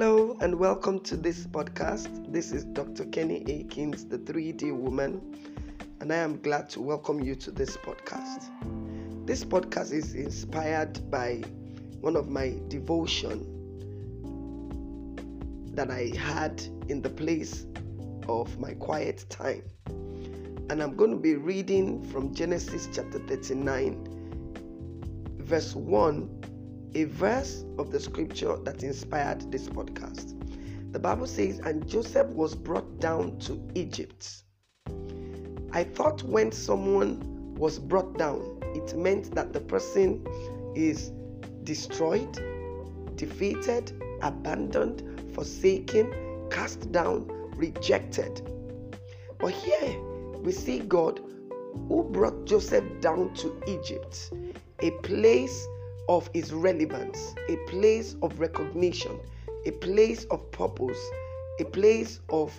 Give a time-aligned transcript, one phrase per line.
[0.00, 2.32] Hello and welcome to this podcast.
[2.32, 3.04] This is Dr.
[3.06, 5.20] Kenny Akins, the 3D woman,
[5.98, 8.44] and I am glad to welcome you to this podcast.
[9.26, 11.42] This podcast is inspired by
[12.00, 13.44] one of my devotion
[15.74, 17.66] that I had in the place
[18.28, 19.64] of my quiet time.
[20.70, 24.54] And I'm going to be reading from Genesis chapter 39,
[25.40, 26.37] verse 1
[26.94, 30.34] a verse of the scripture that inspired this podcast.
[30.92, 34.42] The Bible says, And Joseph was brought down to Egypt.
[35.72, 40.26] I thought when someone was brought down, it meant that the person
[40.74, 41.12] is
[41.64, 42.32] destroyed,
[43.16, 43.92] defeated,
[44.22, 45.02] abandoned,
[45.34, 48.40] forsaken, cast down, rejected.
[49.38, 50.00] But here
[50.38, 51.20] we see God
[51.88, 54.32] who brought Joseph down to Egypt,
[54.80, 55.66] a place
[56.08, 59.18] of his relevance, a place of recognition,
[59.66, 60.98] a place of purpose,
[61.60, 62.58] a place of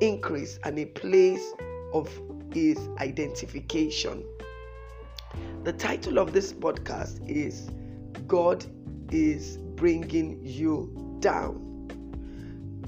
[0.00, 1.52] increase, and a place
[1.92, 2.08] of
[2.52, 4.24] his identification.
[5.64, 7.70] The title of this podcast is
[8.26, 8.64] God
[9.12, 11.66] is bringing you down.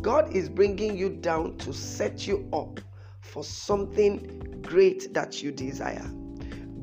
[0.01, 2.81] God is bringing you down to set you up
[3.20, 6.11] for something great that you desire.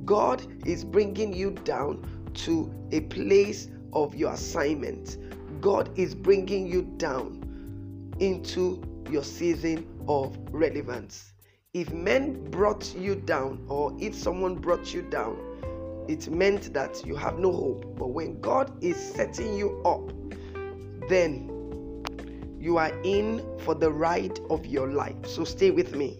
[0.05, 5.17] God is bringing you down to a place of your assignment.
[5.61, 11.33] God is bringing you down into your season of relevance.
[11.73, 15.37] If men brought you down, or if someone brought you down,
[16.07, 17.95] it meant that you have no hope.
[17.97, 20.11] But when God is setting you up,
[21.09, 22.03] then
[22.59, 25.25] you are in for the ride of your life.
[25.25, 26.19] So stay with me.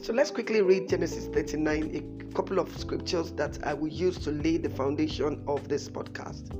[0.00, 4.56] So let's quickly read Genesis 39, couple of scriptures that I will use to lay
[4.56, 6.50] the foundation of this podcast.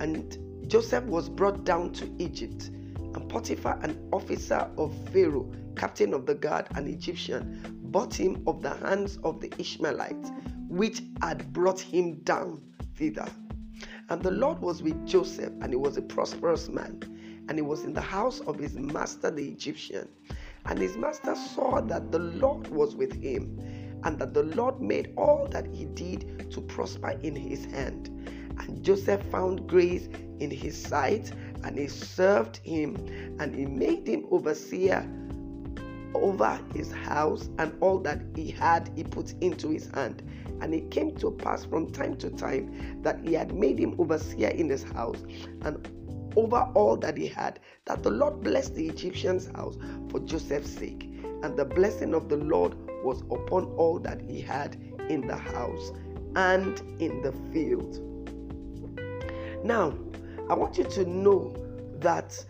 [0.00, 2.70] And Joseph was brought down to Egypt,
[3.14, 7.60] and Potiphar, an officer of Pharaoh, captain of the guard, an Egyptian,
[7.90, 10.30] bought him of the hands of the Ishmaelites,
[10.68, 12.62] which had brought him down
[12.94, 13.28] thither.
[14.08, 17.00] And the Lord was with Joseph, and he was a prosperous man,
[17.48, 20.08] and he was in the house of his master the Egyptian.
[20.66, 23.58] And his master saw that the Lord was with him
[24.04, 28.08] and that the Lord made all that he did to prosper in his hand.
[28.58, 30.08] And Joseph found grace
[30.40, 31.32] in his sight,
[31.64, 32.96] and he served him,
[33.38, 35.08] and he made him overseer
[36.14, 40.22] over his house, and all that he had he put into his hand.
[40.60, 44.48] And it came to pass from time to time that he had made him overseer
[44.48, 45.22] in his house,
[45.62, 45.88] and
[46.36, 49.76] over all that he had, that the Lord blessed the Egyptian's house
[50.10, 51.08] for Joseph's sake.
[51.42, 54.76] And the blessing of the Lord was upon all that he had
[55.08, 55.92] in the house
[56.36, 58.00] and in the field.
[59.64, 59.94] Now,
[60.48, 61.54] I want you to know
[62.00, 62.44] that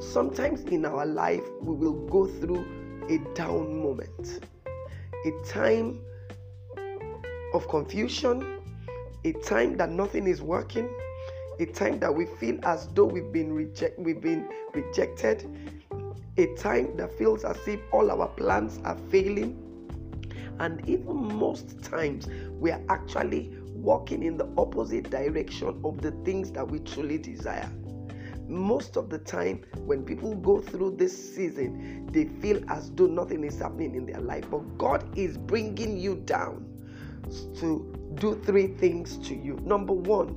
[0.00, 2.64] sometimes in our life we will go through
[3.08, 4.46] a down moment,
[5.26, 6.00] a time
[7.52, 8.58] of confusion,
[9.24, 10.88] a time that nothing is working,
[11.58, 15.44] a time that we feel as though we've been reject, we've been rejected,
[16.38, 19.69] a time that feels as if all our plans are failing,
[20.60, 26.52] and even most times, we are actually walking in the opposite direction of the things
[26.52, 27.68] that we truly desire.
[28.46, 33.42] Most of the time, when people go through this season, they feel as though nothing
[33.42, 34.44] is happening in their life.
[34.50, 36.66] But God is bringing you down
[37.58, 39.58] to do three things to you.
[39.62, 40.28] Number one,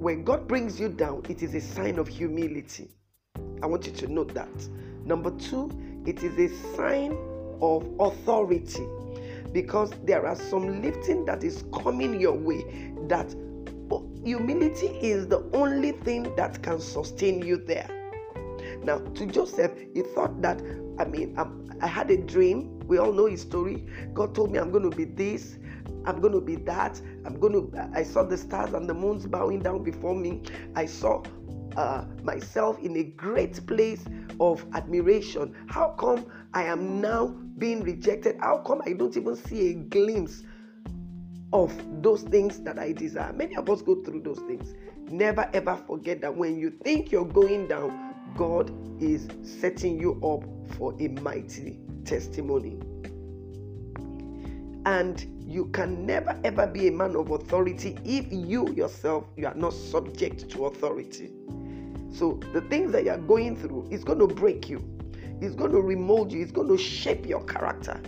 [0.00, 2.90] when God brings you down, it is a sign of humility.
[3.62, 4.68] I want you to note that.
[5.04, 5.70] Number two,
[6.06, 7.16] it is a sign
[7.62, 8.86] of authority
[9.52, 13.34] because there are some lifting that is coming your way that
[14.24, 17.88] humility is the only thing that can sustain you there
[18.82, 20.60] now to joseph he thought that
[20.98, 24.58] i mean I'm, i had a dream we all know his story god told me
[24.58, 25.58] i'm going to be this
[26.04, 27.00] I'm going to be that.
[27.24, 27.90] I'm going to.
[27.94, 30.42] I saw the stars and the moons bowing down before me.
[30.74, 31.22] I saw
[31.76, 34.04] uh, myself in a great place
[34.40, 35.54] of admiration.
[35.68, 38.36] How come I am now being rejected?
[38.40, 40.42] How come I don't even see a glimpse
[41.52, 41.72] of
[42.02, 43.32] those things that I desire?
[43.32, 44.74] Many of us go through those things.
[45.12, 50.42] Never ever forget that when you think you're going down, God is setting you up
[50.76, 52.80] for a mighty testimony.
[54.84, 59.54] And you can never ever be a man of authority if you yourself you are
[59.54, 61.30] not subject to authority.
[62.10, 64.80] So the things that you're going through is going to break you.
[65.42, 66.40] It's going to remold you.
[66.40, 68.00] It's going to shape your character.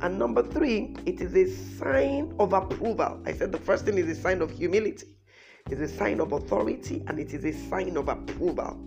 [0.00, 1.46] And number three, it is a
[1.76, 3.20] sign of approval.
[3.26, 5.08] I said the first thing is a sign of humility.
[5.70, 8.80] it's a sign of authority and it is a sign of approval.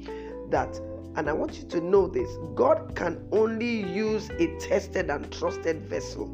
[0.49, 0.75] That,
[1.15, 5.83] and I want you to know this God can only use a tested and trusted
[5.83, 6.25] vessel.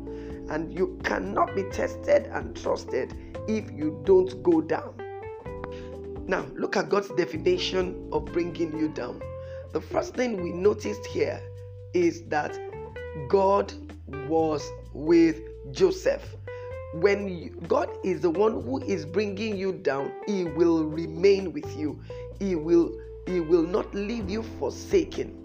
[0.50, 3.14] And you cannot be tested and trusted
[3.50, 4.94] if you don't go down.
[6.26, 9.22] Now, look at God's definition of bringing you down.
[9.74, 11.42] The first thing we noticed here
[11.94, 12.58] is that
[13.30, 13.74] God
[14.28, 15.42] was with
[15.72, 16.36] Joseph.
[16.94, 21.78] When you, God is the one who is bringing you down, He will remain with
[21.78, 22.02] you.
[22.40, 22.98] He will
[23.28, 25.44] He will not leave you forsaken.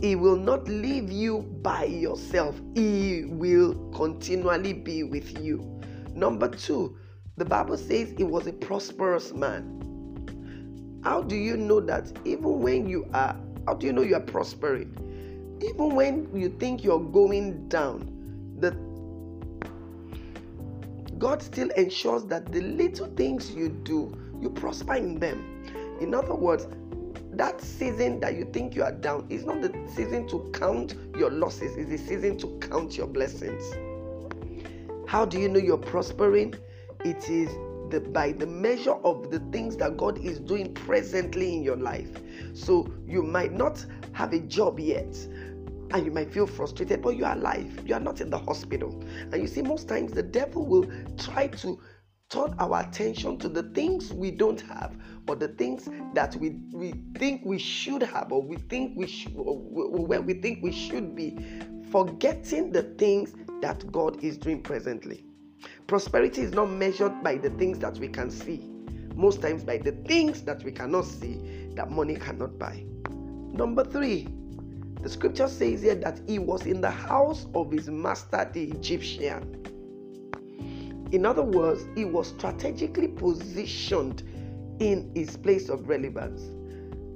[0.00, 2.60] He will not leave you by yourself.
[2.74, 5.80] He will continually be with you.
[6.14, 6.96] Number two,
[7.36, 9.77] the Bible says he was a prosperous man.
[11.08, 13.34] How do you know that even when you are,
[13.66, 14.92] how do you know you are prospering?
[15.62, 18.12] Even when you think you're going down,
[18.58, 18.72] the
[21.16, 25.64] God still ensures that the little things you do, you prosper in them.
[25.98, 26.66] In other words,
[27.32, 31.30] that season that you think you are down is not the season to count your
[31.30, 33.64] losses, it's the season to count your blessings.
[35.06, 36.54] How do you know you're prospering?
[37.02, 37.48] It is
[37.90, 42.10] the, by the measure of the things that God is doing presently in your life.
[42.54, 45.14] So you might not have a job yet,
[45.90, 47.80] and you might feel frustrated, but you are alive.
[47.86, 49.02] You are not in the hospital.
[49.32, 50.86] And you see, most times the devil will
[51.16, 51.80] try to
[52.28, 54.94] turn our attention to the things we don't have
[55.26, 59.32] or the things that we, we think we should have or we think we should
[59.34, 61.38] where we think we should be
[61.90, 63.32] forgetting the things
[63.62, 65.24] that god is doing presently
[65.86, 68.70] prosperity is not measured by the things that we can see
[69.14, 72.84] most times by the things that we cannot see that money cannot buy
[73.52, 74.28] number three
[75.02, 79.54] the scripture says here that he was in the house of his master, the Egyptian.
[81.12, 84.22] In other words, he was strategically positioned
[84.80, 86.42] in his place of relevance.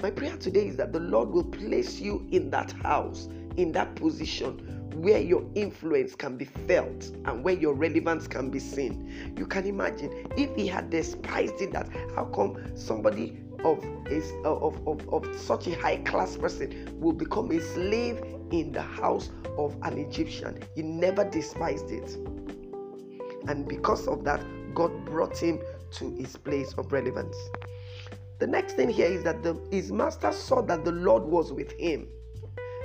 [0.01, 3.95] My prayer today is that the Lord will place you in that house, in that
[3.97, 9.35] position where your influence can be felt and where your relevance can be seen.
[9.37, 14.87] You can imagine if he had despised it, that how come somebody of, a, of,
[14.87, 19.77] of, of such a high class person will become a slave in the house of
[19.83, 20.63] an Egyptian.
[20.75, 22.17] He never despised it.
[23.49, 24.45] And because of that,
[24.75, 25.61] God brought him
[25.93, 27.37] to his place of relevance.
[28.39, 31.73] The next thing here is that the, his master saw that the Lord was with
[31.73, 32.09] him.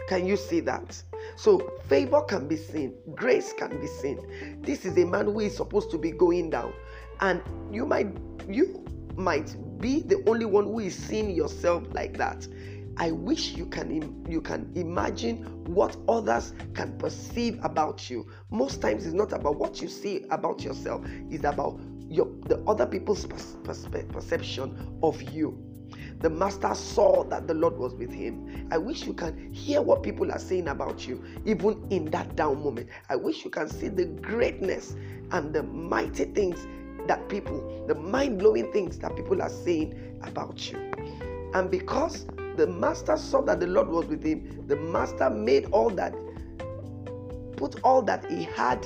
[0.08, 1.02] Can you see that?
[1.36, 4.62] So, favor can be seen, grace can be seen.
[4.62, 6.74] This is a man who is supposed to be going down,
[7.20, 8.08] and you might
[8.48, 12.48] you might be the only one who is seeing yourself like that.
[12.96, 18.28] I wish you can you can imagine what others can perceive about you.
[18.50, 22.86] Most times it's not about what you see about yourself, it's about your the other
[22.86, 23.26] people's
[23.66, 25.67] perception of you.
[26.20, 28.68] The master saw that the Lord was with him.
[28.72, 32.64] I wish you can hear what people are saying about you, even in that down
[32.64, 32.90] moment.
[33.10, 34.96] I wish you can see the greatness
[35.32, 36.66] and the mighty things
[37.08, 40.92] that people, the mind blowing things that people are saying about you.
[41.54, 42.26] And because
[42.56, 46.16] the master saw that the Lord was with him, the master made all that,
[47.58, 48.86] put all that he had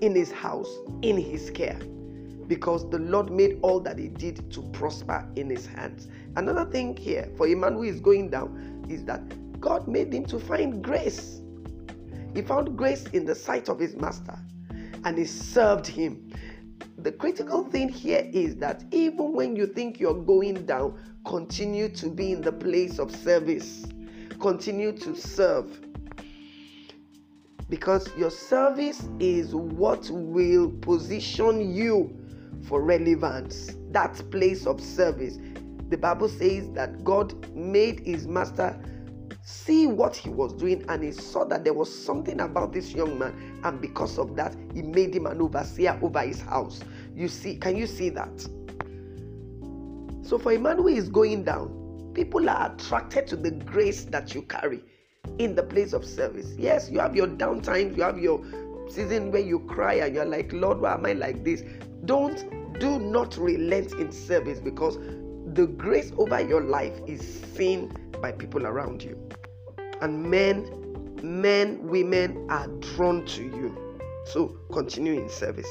[0.00, 0.72] in his house
[1.02, 1.78] in his care
[2.48, 6.08] because the Lord made all that he did to prosper in his hands.
[6.36, 9.22] Another thing here for a man who is going down is that
[9.60, 11.40] God made him to find grace.
[12.34, 14.38] He found grace in the sight of his master
[15.04, 16.32] and he served him
[17.06, 22.08] the critical thing here is that even when you think you're going down, continue to
[22.08, 23.86] be in the place of service,
[24.40, 25.80] continue to serve.
[27.68, 32.12] Because your service is what will position you
[32.64, 33.76] for relevance.
[33.90, 35.38] That place of service.
[35.88, 38.78] The Bible says that God made his master
[39.46, 43.16] see what he was doing and he saw that there was something about this young
[43.16, 46.80] man and because of that he made him an overseer over his house
[47.14, 48.40] you see can you see that
[50.22, 54.34] so for a man who is going down people are attracted to the grace that
[54.34, 54.82] you carry
[55.38, 58.44] in the place of service yes you have your down times you have your
[58.90, 61.62] season where you cry and you're like lord why am i like this
[62.06, 64.98] don't do not relent in service because
[65.54, 69.18] the grace over your life is seen by people around you.
[70.00, 74.00] And men, men, women are drawn to you.
[74.24, 75.68] So continue in service.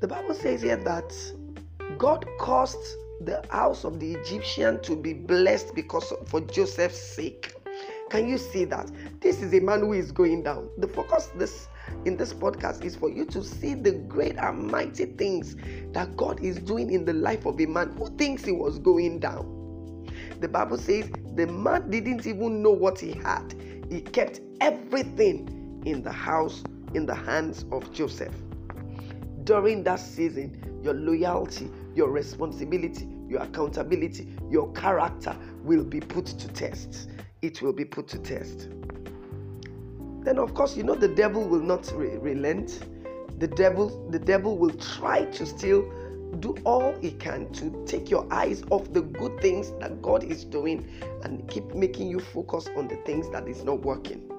[0.00, 1.14] The Bible says here that
[1.96, 7.54] God caused the house of the Egyptian to be blessed because of, for Joseph's sake.
[8.10, 8.90] Can you see that?
[9.20, 10.68] This is a man who is going down.
[10.78, 11.68] The focus this
[12.04, 15.56] in this podcast is for you to see the great and mighty things
[15.92, 19.18] that God is doing in the life of a man who thinks he was going
[19.18, 20.08] down.
[20.40, 23.54] The Bible says the man didn't even know what he had,
[23.90, 26.62] he kept everything in the house
[26.94, 28.34] in the hands of Joseph.
[29.44, 36.48] During that season, your loyalty, your responsibility, your accountability, your character will be put to
[36.48, 37.10] test.
[37.42, 38.68] It will be put to test.
[40.24, 42.80] Then, of course, you know the devil will not re- relent.
[43.38, 45.82] The devil, the devil will try to still
[46.40, 50.44] do all he can to take your eyes off the good things that God is
[50.44, 50.88] doing
[51.22, 54.30] and keep making you focus on the things that is not working.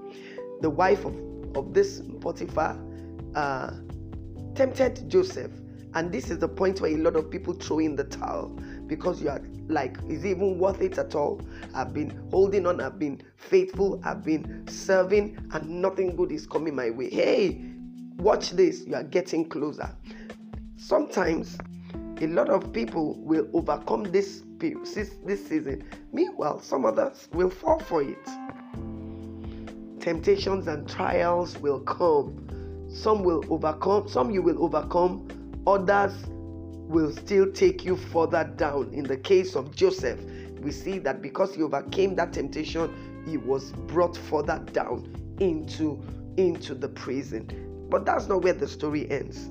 [0.62, 1.16] The wife of,
[1.56, 2.78] of this Potiphar
[3.36, 3.72] uh,
[4.56, 5.52] tempted Joseph,
[5.94, 9.22] and this is the point where a lot of people throw in the towel because
[9.22, 11.42] you are like, is it even worth it at all?
[11.74, 16.76] I've been holding on, I've been faithful, I've been serving, and nothing good is coming
[16.76, 17.10] my way.
[17.10, 17.62] Hey,
[18.18, 19.90] watch this, you are getting closer.
[20.78, 21.58] Sometimes
[22.22, 25.84] a lot of people will overcome this this season.
[26.14, 28.26] Meanwhile, some others will fall for it.
[30.00, 32.42] Temptations and trials will come.
[32.90, 35.28] Some will overcome, some you will overcome,
[35.68, 36.14] others
[36.88, 38.94] will still take you further down.
[38.94, 40.20] In the case of Joseph,
[40.62, 46.02] we see that because he overcame that temptation, he was brought further down into,
[46.38, 47.88] into the prison.
[47.90, 49.50] But that's not where the story ends.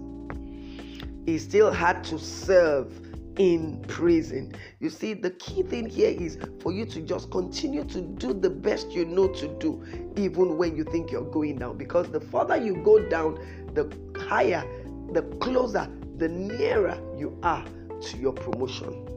[1.27, 3.01] He still had to serve
[3.39, 4.53] in prison.
[4.81, 8.51] You see, the key thing here is for you to just continue to do the
[8.51, 9.83] best you know to do,
[10.17, 11.77] even when you think you're going down.
[11.77, 13.35] Because the further you go down,
[13.75, 13.91] the
[14.29, 14.65] higher,
[15.13, 17.65] the closer the nearer you are
[18.01, 19.09] to your promotion.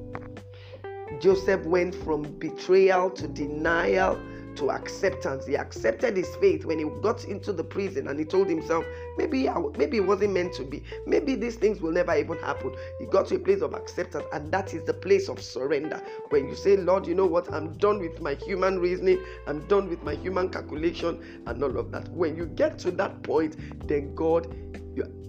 [1.20, 4.20] Joseph went from betrayal to denial
[4.58, 5.46] to acceptance.
[5.46, 8.84] He accepted his faith when he got into the prison and he told himself,
[9.18, 10.84] maybe, maybe it wasn't meant to be.
[11.06, 12.75] Maybe these things will never even happen.
[13.00, 16.01] He got to a place of acceptance, and that is the place of surrender.
[16.30, 17.51] When you say, Lord, you know what?
[17.54, 21.92] I'm done with my human reasoning, I'm done with my human calculation, and all of
[21.92, 22.10] that.
[22.10, 23.56] When you get to that point,
[23.88, 24.54] then God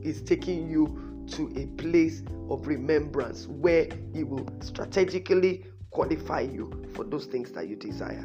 [0.02, 7.04] is taking you to a place of remembrance where He will strategically qualify you for
[7.04, 8.22] those things that you desire.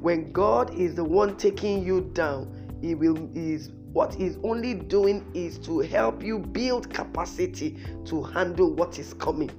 [0.00, 5.24] When God is the one taking you down, He will is what He's only doing
[5.34, 9.50] is to help you build capacity to handle what is coming.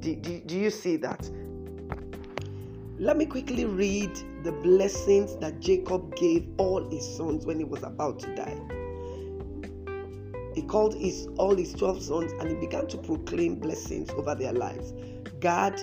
[0.00, 1.28] Do, do, do you see that?
[2.98, 4.10] Let me quickly read
[4.42, 8.75] the blessings that Jacob gave all his sons when he was about to die
[10.56, 14.54] he called his all his 12 sons and he began to proclaim blessings over their
[14.54, 14.94] lives.
[15.38, 15.78] Gad,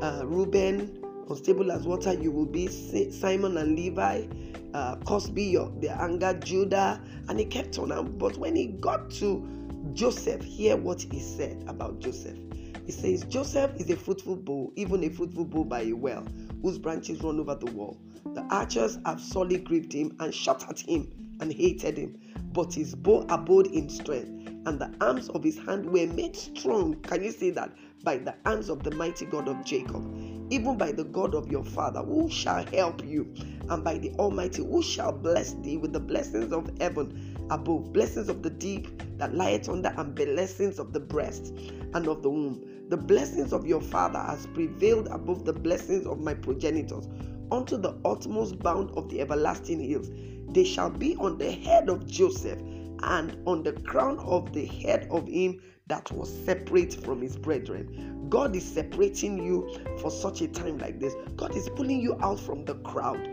[0.00, 4.26] uh, Reuben, unstable as water, you will be Simeon and Levi,
[4.74, 8.16] uh, Cosby, your their anger, Judah, and he kept on.
[8.16, 9.44] But when he got to
[9.92, 12.38] Joseph, hear what he said about Joseph.
[12.86, 16.26] He says, Joseph is a fruitful bough, even a fruitful bough by a well,
[16.62, 18.00] whose branches run over the wall.
[18.34, 21.10] The archers have sorely grieved him and shot at him
[21.40, 22.16] and hated him
[22.52, 24.28] but his bow abode in strength,
[24.66, 26.94] and the arms of his hand were made strong.
[27.02, 27.72] Can you see that?
[28.04, 30.02] By the hands of the mighty God of Jacob,
[30.50, 33.32] even by the God of your father, who shall help you,
[33.68, 38.28] and by the Almighty, who shall bless thee with the blessings of heaven above, blessings
[38.28, 41.54] of the deep that lieth under, and blessings of the breast
[41.94, 42.86] and of the womb.
[42.88, 47.08] The blessings of your father has prevailed above the blessings of my progenitors
[47.52, 50.10] unto the utmost bound of the everlasting hills.
[50.48, 52.58] They shall be on the head of Joseph
[53.02, 58.26] and on the crown of the head of him that was separate from his brethren.
[58.30, 61.14] God is separating you for such a time like this.
[61.36, 63.28] God is pulling you out from the crowd.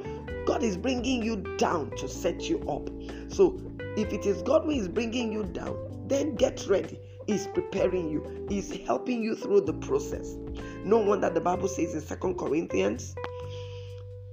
[0.45, 2.89] God is bringing you down to set you up.
[3.31, 3.61] So,
[3.95, 6.99] if it is God who is bringing you down, then get ready.
[7.27, 10.35] He's preparing you, He's helping you through the process.
[10.83, 13.15] No wonder the Bible says in Second Corinthians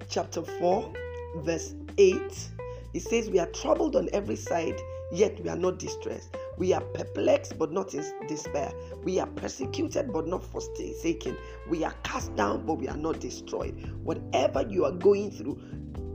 [0.08, 0.92] chapter 4,
[1.36, 2.48] verse 8,
[2.94, 6.36] it says, We are troubled on every side, yet we are not distressed.
[6.56, 8.72] We are perplexed, but not in despair.
[9.04, 11.36] We are persecuted, but not forsaken.
[11.68, 13.92] We are cast down, but we are not destroyed.
[14.02, 15.60] Whatever you are going through,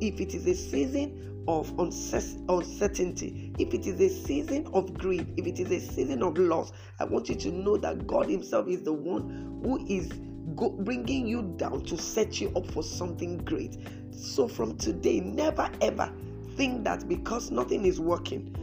[0.02, 5.46] if it is a season of uncertainty, if it is a season of grief, if
[5.46, 8.84] it is a season of loss, I want you to know that God Himself is
[8.84, 10.12] the one who is
[10.56, 13.78] go, bringing you down to set you up for something great.
[14.12, 16.12] So from today, never ever
[16.56, 18.56] think that because nothing is working,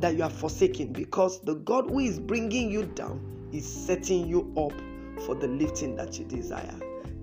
[0.00, 3.20] that you are forsaken because the God who is bringing you down
[3.52, 4.72] is setting you up
[5.24, 6.74] for the lifting that you desire.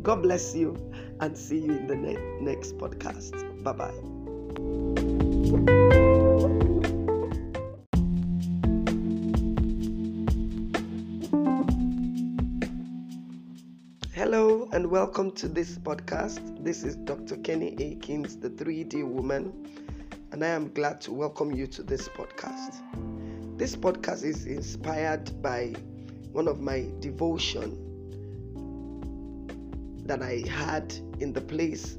[0.03, 0.75] God bless you
[1.19, 3.33] and see you in the ne- next podcast.
[3.63, 5.96] Bye bye.
[14.87, 16.63] Welcome to this podcast.
[16.63, 17.35] This is Dr.
[17.35, 19.51] Kenny Akins, the 3D woman,
[20.31, 22.77] and I am glad to welcome you to this podcast.
[23.57, 25.73] This podcast is inspired by
[26.31, 27.83] one of my devotion
[30.05, 31.97] that I had in the place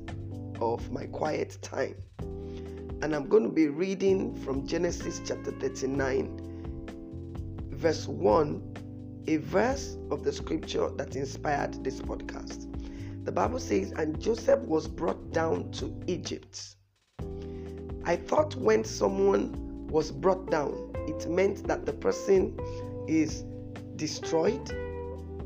[0.59, 1.95] of my quiet time.
[3.03, 6.41] And I'm going to be reading from Genesis chapter 39,
[7.71, 8.77] verse 1
[9.27, 12.68] a verse of the scripture that inspired this podcast.
[13.29, 16.77] The Bible says, And Joseph was brought down to Egypt.
[18.07, 22.59] I thought when someone was brought down, it meant that the person
[23.07, 23.45] is
[23.97, 24.73] destroyed,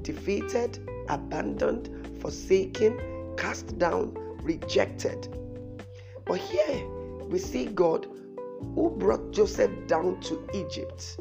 [0.03, 3.01] defeated, abandoned, forsaken,
[3.37, 5.37] cast down, rejected.
[6.25, 6.87] But here
[7.27, 8.07] we see God
[8.77, 11.17] who brought Joseph down to Egypt,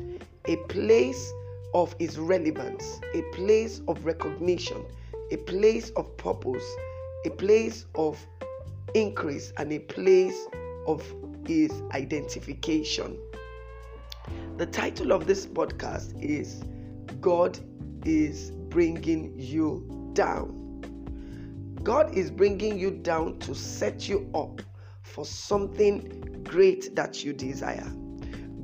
[0.45, 1.33] a place
[1.73, 4.85] of his relevance, a place of recognition,
[5.31, 6.65] a place of purpose,
[7.25, 8.19] a place of
[8.93, 10.47] increase, and a place
[10.87, 11.03] of
[11.47, 13.17] his identification.
[14.57, 16.63] The title of this podcast is
[17.21, 17.57] God
[18.05, 20.57] is bringing you down.
[21.83, 24.61] God is bringing you down to set you up
[25.03, 27.91] for something great that you desire.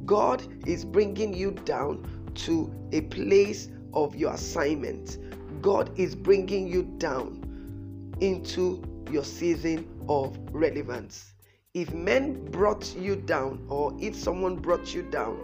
[0.06, 2.06] God is bringing you down
[2.36, 5.18] to a place of your assignment.
[5.62, 11.34] God is bringing you down into your season of relevance.
[11.74, 15.38] If men brought you down, or if someone brought you down,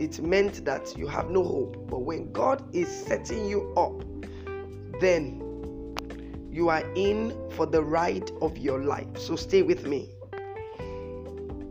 [0.00, 1.88] it meant that you have no hope.
[1.90, 4.04] But when God is setting you up,
[5.00, 5.44] then
[6.50, 9.18] you are in for the ride of your life.
[9.18, 10.10] So stay with me.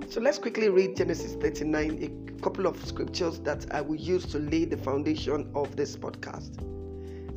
[0.10, 4.39] So let's quickly read Genesis 39, a couple of scriptures that I will use to
[4.39, 6.76] lay the foundation of this podcast.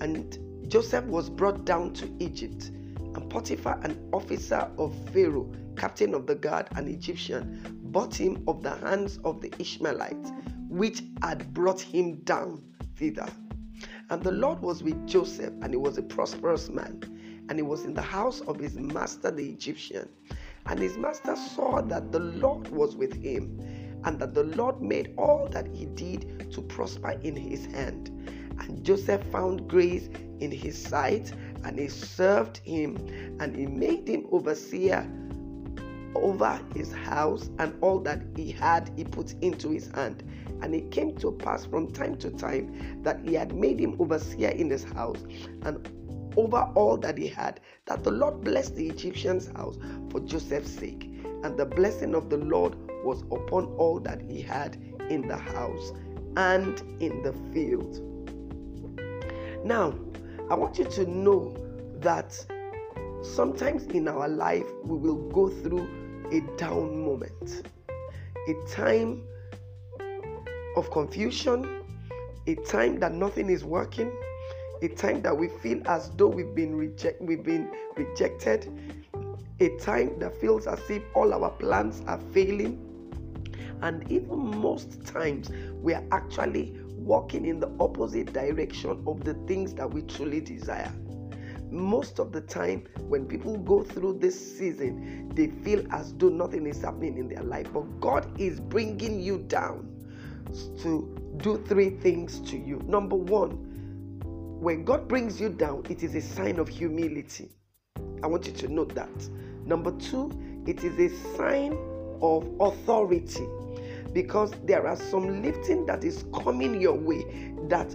[0.00, 2.70] And Joseph was brought down to Egypt,
[3.14, 8.62] and Potiphar, an officer of Pharaoh, captain of the guard, an Egyptian, bought him of
[8.62, 10.32] the hands of the Ishmaelites,
[10.68, 12.62] which had brought him down
[12.96, 13.26] thither.
[14.10, 17.02] And the Lord was with Joseph, and he was a prosperous man,
[17.48, 20.08] and he was in the house of his master the Egyptian.
[20.66, 23.58] And his master saw that the Lord was with him
[24.04, 28.10] and that the Lord made all that he did to prosper in his hand.
[28.60, 30.08] And Joseph found grace
[30.40, 31.32] in his sight,
[31.64, 32.96] and he served him,
[33.40, 35.10] and he made him overseer
[36.14, 40.22] over his house, and all that he had he put into his hand.
[40.62, 44.50] And it came to pass from time to time that he had made him overseer
[44.50, 45.22] in his house,
[45.62, 45.88] and
[46.36, 49.78] over all that he had, that the Lord blessed the Egyptian's house
[50.10, 51.10] for Joseph's sake.
[51.42, 54.76] And the blessing of the Lord was upon all that he had
[55.08, 55.92] in the house
[56.36, 58.09] and in the field.
[59.64, 59.94] Now,
[60.50, 61.54] I want you to know
[61.96, 62.34] that
[63.22, 65.86] sometimes in our life we will go through
[66.32, 67.68] a down moment,
[68.48, 69.22] a time
[70.76, 71.82] of confusion,
[72.46, 74.10] a time that nothing is working,
[74.80, 78.66] a time that we feel as though we've been reject, we've been rejected,
[79.60, 82.86] a time that feels as if all our plans are failing,
[83.82, 85.50] and even most times,
[85.82, 90.92] we are actually walking in the opposite direction of the things that we truly desire.
[91.70, 96.66] Most of the time, when people go through this season, they feel as though nothing
[96.66, 97.72] is happening in their life.
[97.72, 99.88] But God is bringing you down
[100.82, 102.82] to do three things to you.
[102.86, 103.50] Number one,
[104.60, 107.50] when God brings you down, it is a sign of humility.
[108.22, 109.28] I want you to note that.
[109.64, 110.30] Number two,
[110.66, 111.78] it is a sign
[112.20, 113.46] of authority
[114.12, 117.94] because there are some lifting that is coming your way that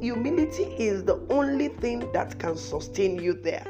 [0.00, 3.64] humility is the only thing that can sustain you there.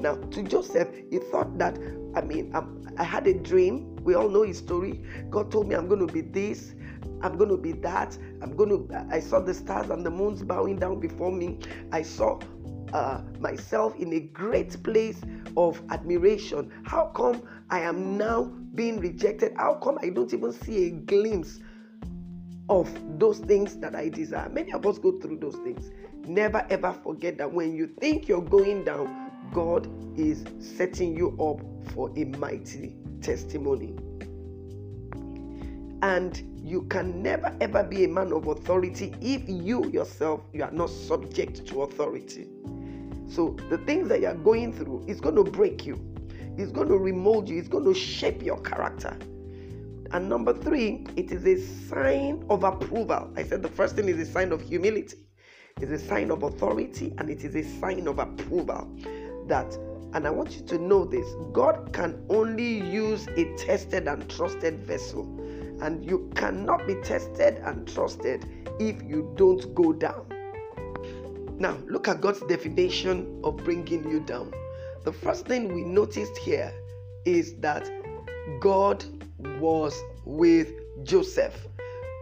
[0.00, 1.78] Now to joseph he thought that
[2.14, 3.96] i mean I'm, i had a dream.
[4.02, 5.02] We all know his story.
[5.30, 6.74] God told me i'm going to be this
[7.22, 10.42] i'm going to be that i'm going to i saw the stars and the moons
[10.42, 11.58] bowing down before me.
[11.92, 12.40] I saw
[12.92, 15.20] uh, myself in a great place
[15.56, 16.70] of admiration.
[16.84, 19.54] How come i am now being rejected?
[19.56, 21.58] How come I don't even see a glimpse
[22.68, 24.48] of those things that I desire?
[24.48, 25.90] Many of us go through those things.
[26.26, 31.60] Never ever forget that when you think you're going down, God is setting you up
[31.92, 33.94] for a mighty testimony.
[36.02, 40.70] And you can never ever be a man of authority if you yourself you are
[40.72, 42.48] not subject to authority.
[43.28, 45.94] So the things that you are going through is going to break you.
[46.58, 49.16] It's going to remold you, it's going to shape your character.
[50.12, 53.30] And number three, it is a sign of approval.
[53.36, 55.18] I said the first thing is a sign of humility,
[55.80, 58.88] it's a sign of authority, and it is a sign of approval.
[59.48, 59.76] That,
[60.14, 64.86] and I want you to know this God can only use a tested and trusted
[64.86, 65.24] vessel,
[65.82, 68.46] and you cannot be tested and trusted
[68.80, 70.26] if you don't go down.
[71.58, 74.52] Now, look at God's definition of bringing you down.
[75.06, 76.72] The first thing we noticed here
[77.24, 77.88] is that
[78.58, 79.04] God
[79.60, 80.72] was with
[81.04, 81.54] Joseph.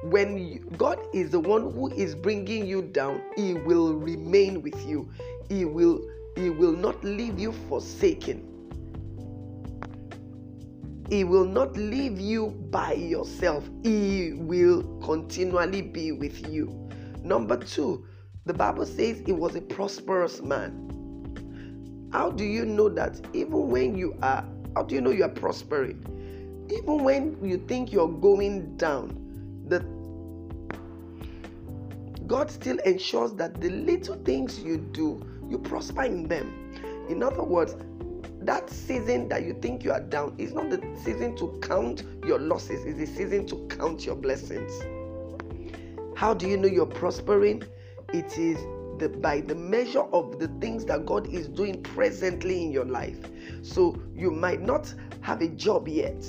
[0.02, 4.86] When you, God is the one who is bringing you down, He will remain with
[4.86, 5.08] you.
[5.48, 8.44] He will He will not leave you forsaken.
[11.08, 13.66] He will not leave you by yourself.
[13.82, 16.90] He will continually be with you.
[17.22, 18.04] Number two,
[18.44, 20.93] the Bible says he was a prosperous man.
[22.14, 24.44] How do you know that even when you are,
[24.76, 25.98] how do you know you are prospering?
[26.70, 29.18] Even when you think you're going down,
[29.66, 29.80] the
[32.28, 36.72] God still ensures that the little things you do, you prosper in them.
[37.08, 37.74] In other words,
[38.42, 42.38] that season that you think you are down is not the season to count your
[42.38, 44.70] losses, it's the season to count your blessings.
[46.14, 47.64] How do you know you're prospering?
[48.12, 48.58] It is
[48.98, 53.18] the, by the measure of the things that God is doing presently in your life.
[53.62, 56.24] So you might not have a job yet,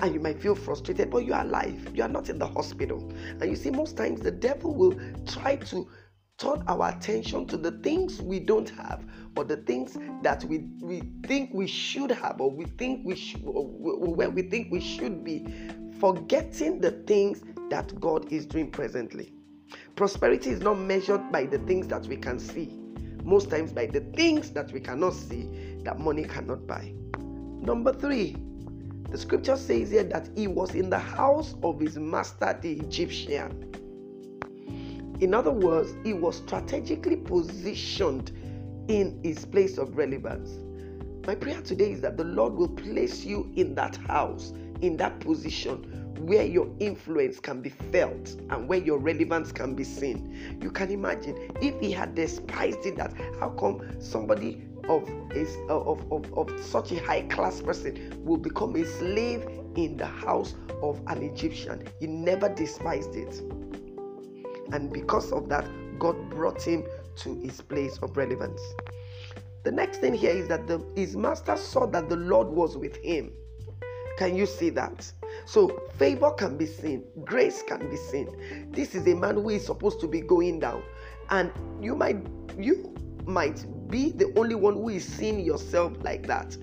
[0.00, 1.90] and you might feel frustrated, but you are alive.
[1.94, 3.08] You are not in the hospital.
[3.40, 5.88] And you see, most times the devil will try to
[6.38, 9.04] turn our attention to the things we don't have
[9.36, 13.40] or the things that we, we think we should have or we think we should
[13.44, 15.46] where we think we should be
[16.00, 19.32] forgetting the things that god is doing presently
[19.96, 22.68] prosperity is not measured by the things that we can see
[23.22, 25.48] most times by the things that we cannot see
[25.82, 26.92] that money cannot buy
[27.62, 28.36] number three
[29.14, 33.70] the scripture says here that he was in the house of his master, the Egyptian.
[35.20, 38.32] In other words, he was strategically positioned
[38.88, 40.58] in his place of relevance.
[41.28, 45.20] My prayer today is that the Lord will place you in that house, in that
[45.20, 50.58] position where your influence can be felt and where your relevance can be seen.
[50.60, 55.80] You can imagine if he had despised it, that how come somebody of, is, uh,
[55.80, 60.54] of, of, of such a high class person will become a slave in the house
[60.82, 61.86] of an Egyptian.
[62.00, 63.40] He never despised it.
[64.72, 65.66] And because of that,
[65.98, 66.84] God brought him
[67.16, 68.60] to his place of relevance.
[69.62, 72.96] The next thing here is that the, his master saw that the Lord was with
[72.96, 73.32] him.
[74.18, 75.10] Can you see that?
[75.46, 78.70] So, favor can be seen, grace can be seen.
[78.72, 80.82] This is a man who is supposed to be going down,
[81.30, 82.16] and you might
[82.58, 82.94] you
[83.26, 86.56] might be the only one who is seeing yourself like that.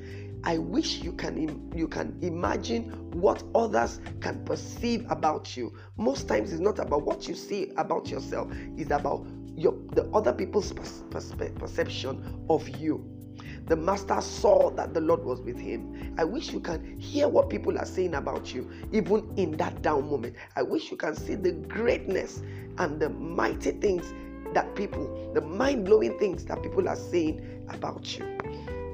[0.44, 5.74] I wish you can you can imagine what others can perceive about you.
[5.98, 10.34] Most times it's not about what you see about yourself, it's about your the other
[10.34, 10.74] people's
[11.12, 13.21] perception of you.
[13.68, 16.16] The master saw that the Lord was with him.
[16.18, 20.10] I wish you can hear what people are saying about you, even in that down
[20.10, 20.36] moment.
[20.56, 22.42] I wish you can see the greatness
[22.78, 24.14] and the mighty things
[24.54, 28.26] that people, the mind blowing things that people are saying about you.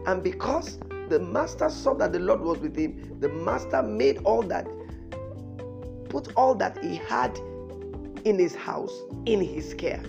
[0.06, 0.78] And because
[1.10, 4.68] the master saw that the Lord was with him, the master made all that,
[6.10, 7.38] put all that he had
[8.26, 8.94] in his house
[9.26, 10.04] in his care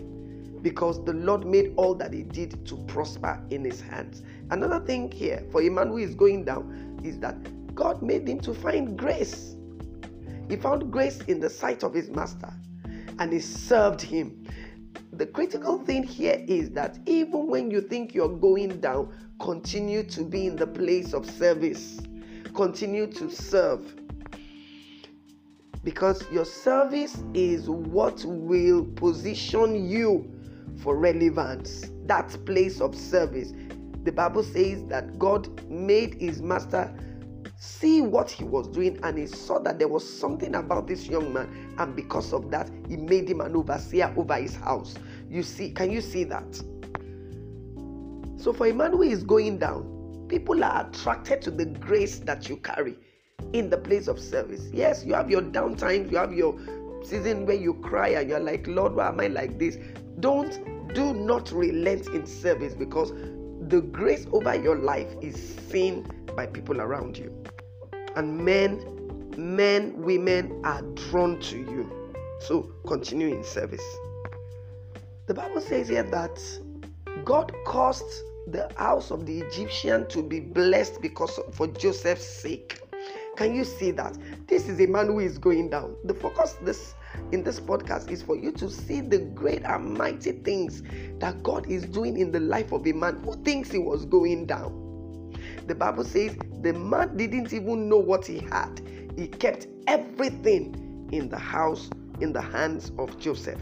[0.62, 4.22] because the Lord made all that he did to prosper in his hands.
[4.50, 7.36] Another thing here for a man who is going down is that
[7.74, 9.54] God made him to find grace.
[10.48, 12.52] He found grace in the sight of his master
[13.18, 14.46] and he served him
[15.12, 20.22] the critical thing here is that even when you think you're going down, continue to
[20.22, 22.00] be in the place of service,
[22.54, 23.94] continue to serve.
[25.82, 30.30] Because your service is what will position you
[30.78, 31.90] for relevance.
[32.06, 33.52] That place of service.
[34.04, 36.94] The Bible says that God made his master
[37.60, 41.32] see what he was doing and he saw that there was something about this young
[41.32, 44.94] man and because of that he made him an overseer over his house
[45.28, 46.54] you see can you see that
[48.36, 52.48] so for a man who is going down people are attracted to the grace that
[52.48, 52.96] you carry
[53.52, 56.56] in the place of service yes you have your down times you have your
[57.02, 59.78] season where you cry and you're like lord why am i like this
[60.20, 60.60] don't
[60.94, 63.12] do not relent in service because
[63.68, 67.32] the grace over your life is seen by people around you.
[68.16, 72.14] And men, men, women are drawn to you.
[72.40, 73.84] So continue in service.
[75.26, 76.40] The Bible says here that
[77.24, 82.80] God caused the house of the Egyptian to be blessed because of, for Joseph's sake.
[83.38, 84.18] Can you see that?
[84.48, 85.94] This is a man who is going down.
[86.02, 86.96] The focus this
[87.30, 90.82] in this podcast is for you to see the great and mighty things
[91.20, 94.46] that God is doing in the life of a man who thinks he was going
[94.46, 95.36] down.
[95.68, 98.80] The Bible says the man didn't even know what he had.
[99.16, 101.88] He kept everything in the house
[102.20, 103.60] in the hands of Joseph.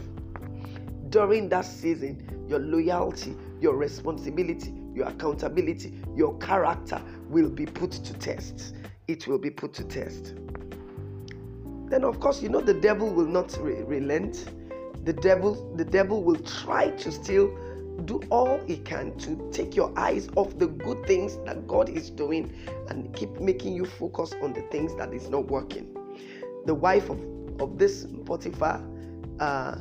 [1.09, 8.13] During that season, your loyalty, your responsibility, your accountability, your character will be put to
[8.15, 8.73] test.
[9.07, 10.35] It will be put to test.
[11.89, 14.51] Then, of course, you know the devil will not re- relent.
[15.05, 17.47] The devil, the devil will try to still
[18.05, 22.09] do all he can to take your eyes off the good things that God is
[22.09, 22.53] doing
[22.89, 25.95] and keep making you focus on the things that is not working.
[26.65, 27.19] The wife of,
[27.59, 28.83] of this Potiphar
[29.39, 29.77] uh,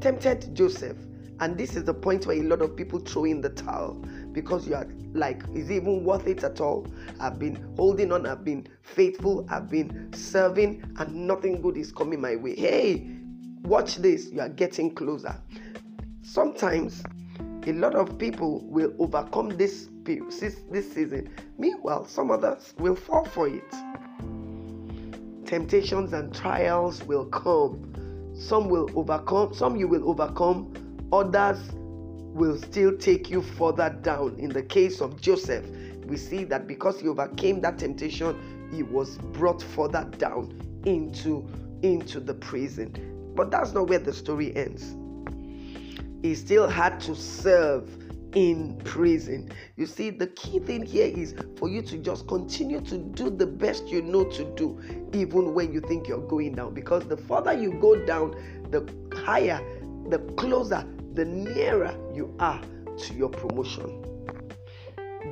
[0.00, 0.96] tempted Joseph
[1.40, 4.02] and this is the point where a lot of people throw in the towel
[4.32, 6.86] because you are like, is it even worth it at all?
[7.20, 12.20] I've been holding on, I've been faithful, I've been serving, and nothing good is coming
[12.20, 12.54] my way.
[12.54, 13.08] Hey,
[13.62, 15.40] watch this, you are getting closer.
[16.22, 17.02] Sometimes
[17.66, 21.28] a lot of people will overcome this this season.
[21.58, 23.70] Meanwhile, some others will fall for it.
[25.44, 28.32] Temptations and trials will come.
[28.34, 30.72] Some will overcome, some you will overcome
[31.12, 31.58] others
[32.34, 34.36] will still take you further down.
[34.38, 35.64] In the case of Joseph,
[36.06, 41.48] we see that because he overcame that temptation, he was brought further down into,
[41.82, 43.32] into the prison.
[43.34, 44.94] But that's not where the story ends.
[46.22, 47.88] He still had to serve
[48.34, 49.50] in prison.
[49.76, 53.46] You see, the key thing here is for you to just continue to do the
[53.46, 54.80] best you know to do,
[55.12, 56.74] even when you think you're going down.
[56.74, 58.32] Because the further you go down,
[58.70, 59.60] the higher,
[60.08, 60.86] the closer
[61.18, 62.62] the nearer you are
[62.96, 64.04] to your promotion.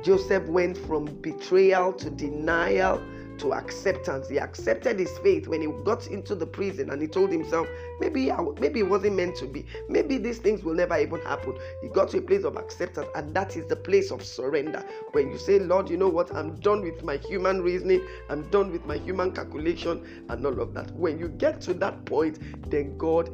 [0.03, 3.01] Joseph went from betrayal to denial
[3.37, 4.27] to acceptance.
[4.27, 7.69] He accepted his faith when he got into the prison and he told himself,
[8.01, 9.65] maybe, maybe it wasn't meant to be.
[9.87, 11.57] Maybe these things will never even happen.
[11.81, 14.83] He got to a place of acceptance, and that is the place of surrender.
[15.13, 16.35] When you say, Lord, you know what?
[16.35, 20.73] I'm done with my human reasoning, I'm done with my human calculation, and all of
[20.73, 20.91] that.
[20.91, 23.29] When you get to that point, then God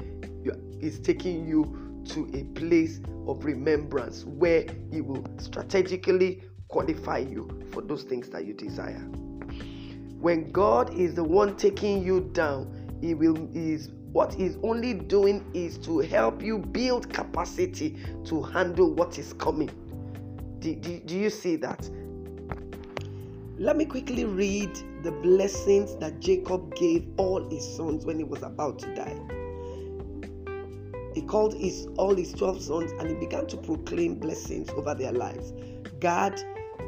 [0.81, 7.81] is taking you to a place of remembrance where He will strategically qualify you for
[7.81, 8.99] those things that you desire.
[10.19, 15.45] When God is the one taking you down, He will is what He's only doing
[15.53, 19.71] is to help you build capacity to handle what is coming.
[20.59, 21.89] Do, do, do you see that?
[23.57, 28.41] Let me quickly read the blessings that Jacob gave all his sons when he was
[28.41, 29.42] about to die
[31.13, 35.11] he called his all his 12 sons and he began to proclaim blessings over their
[35.11, 35.53] lives.
[35.99, 36.41] Gad,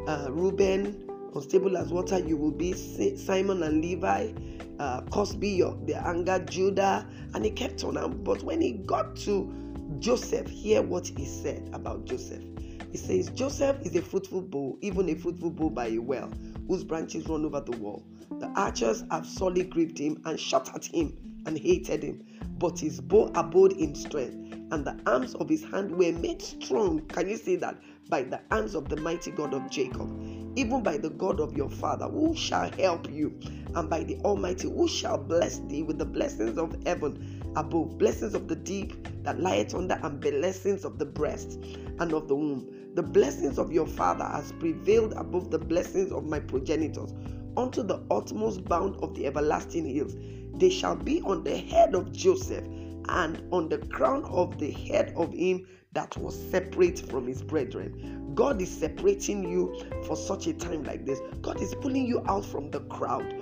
[0.08, 4.32] uh, Reuben, unstable as water, you will be Simeon and Levi,
[4.80, 8.24] uh, Cosby, your their anger, Judah, and he kept on.
[8.24, 9.54] But when he got to
[10.00, 12.44] Joseph, hear what he said about Joseph.
[12.92, 16.32] He says, Joseph is a fruitful bough, even a fruitful bough by a well,
[16.68, 18.04] whose branches run over the wall.
[18.40, 22.26] The archers have sorely grieved him and shot at him and hated him
[22.58, 24.34] but his bow abode in strength,
[24.72, 27.02] and the arms of his hand were made strong.
[27.08, 27.78] Can you see that?
[28.10, 30.10] By the hands of the mighty God of Jacob,
[30.56, 33.38] even by the God of your father, who shall help you,
[33.76, 38.34] and by the Almighty, who shall bless thee with the blessings of heaven above, blessings
[38.34, 41.60] of the deep that lieth under, and blessings of the breast
[42.00, 42.91] and of the womb.
[42.96, 47.13] The blessings of your father has prevailed above the blessings of my progenitors
[47.58, 50.15] unto the utmost bound of the everlasting hills.
[50.58, 52.65] They shall be on the head of Joseph
[53.10, 58.34] and on the crown of the head of him that was separate from his brethren.
[58.36, 59.74] God is separating you
[60.06, 61.20] for such a time like this.
[61.41, 63.34] God is pulling you out from the crowd.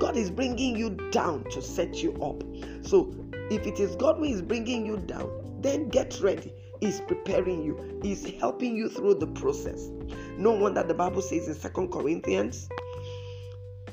[0.00, 2.42] God is bringing you down to set you up.
[2.86, 3.14] So,
[3.50, 6.52] if it is God who is bringing you down, then get ready.
[6.80, 9.90] He's preparing you, He's helping you through the process.
[10.38, 12.68] No wonder the Bible says in Second Corinthians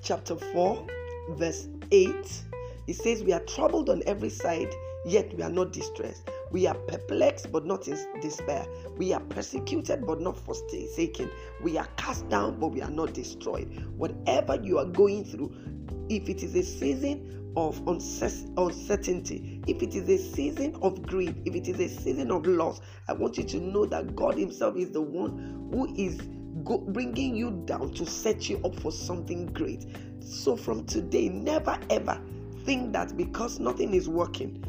[0.01, 0.87] chapter 4,
[1.31, 2.15] verse 8
[2.87, 4.73] it says, We are troubled on every side,
[5.03, 6.29] yet we are not distressed.
[6.51, 8.65] We are perplexed, but not in despair.
[8.95, 11.29] We are persecuted, but not forsaken.
[11.61, 13.69] We are cast down, but we are not destroyed.
[13.97, 15.53] Whatever you are going through,
[16.09, 21.55] if it is a season of uncertainty, if it is a season of grief, if
[21.55, 24.91] it is a season of loss, I want you to know that God Himself is
[24.91, 26.21] the one who is
[26.87, 29.85] bringing you down to set you up for something great.
[30.21, 32.21] So from today, never ever
[32.67, 34.61] think that because nothing is working,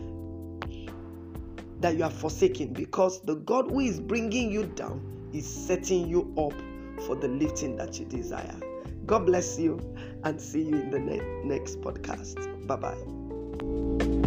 [1.81, 5.03] that you are forsaken because the God who is bringing you down
[5.35, 6.55] is setting you up
[7.07, 8.55] for the lifting that you desire.
[9.05, 9.81] God bless you
[10.23, 12.67] and see you in the ne- next podcast.
[12.69, 14.18] Bye bye.